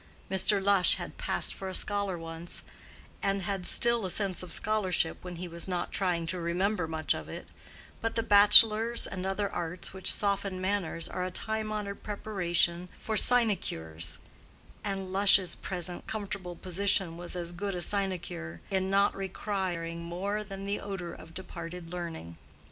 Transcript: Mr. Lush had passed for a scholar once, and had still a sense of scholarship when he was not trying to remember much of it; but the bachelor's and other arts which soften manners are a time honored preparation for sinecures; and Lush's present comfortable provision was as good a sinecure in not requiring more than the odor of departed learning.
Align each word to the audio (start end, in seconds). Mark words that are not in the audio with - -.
Mr. 0.31 0.59
Lush 0.59 0.95
had 0.95 1.19
passed 1.19 1.53
for 1.53 1.69
a 1.69 1.75
scholar 1.75 2.17
once, 2.17 2.63
and 3.21 3.43
had 3.43 3.67
still 3.67 4.03
a 4.03 4.09
sense 4.09 4.41
of 4.41 4.51
scholarship 4.51 5.23
when 5.23 5.35
he 5.35 5.47
was 5.47 5.67
not 5.67 5.91
trying 5.91 6.25
to 6.25 6.39
remember 6.39 6.87
much 6.87 7.13
of 7.13 7.29
it; 7.29 7.49
but 8.01 8.15
the 8.15 8.23
bachelor's 8.23 9.05
and 9.05 9.27
other 9.27 9.47
arts 9.53 9.93
which 9.93 10.11
soften 10.11 10.59
manners 10.59 11.07
are 11.07 11.23
a 11.23 11.29
time 11.29 11.71
honored 11.71 12.01
preparation 12.01 12.89
for 12.99 13.15
sinecures; 13.15 14.17
and 14.83 15.13
Lush's 15.13 15.53
present 15.53 16.07
comfortable 16.07 16.55
provision 16.55 17.15
was 17.15 17.35
as 17.35 17.51
good 17.51 17.75
a 17.75 17.79
sinecure 17.81 18.59
in 18.71 18.89
not 18.89 19.15
requiring 19.15 20.01
more 20.03 20.43
than 20.43 20.65
the 20.65 20.79
odor 20.79 21.13
of 21.13 21.35
departed 21.35 21.91
learning. 21.91 22.37